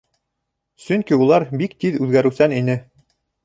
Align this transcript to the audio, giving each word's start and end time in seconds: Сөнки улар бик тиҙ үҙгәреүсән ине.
Сөнки 0.85 1.19
улар 1.25 1.47
бик 1.61 1.77
тиҙ 1.85 2.03
үҙгәреүсән 2.07 2.61
ине. 2.61 2.83